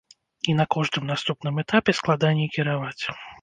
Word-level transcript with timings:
І 0.53 0.53
на 0.59 0.63
кожным 0.75 1.05
наступным 1.11 1.61
этапе 1.65 1.95
складаней 1.99 2.51
кіраваць. 2.57 3.03